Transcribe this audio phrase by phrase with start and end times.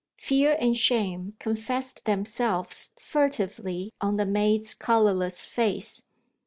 [0.17, 6.01] Fear and shame confessed themselves furtively on the maid's colourless face.